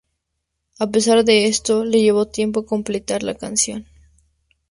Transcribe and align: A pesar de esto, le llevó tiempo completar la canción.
A 0.79 0.87
pesar 0.89 1.23
de 1.23 1.45
esto, 1.45 1.83
le 1.85 2.01
llevó 2.01 2.27
tiempo 2.27 2.65
completar 2.65 3.21
la 3.21 3.35
canción. 3.35 3.85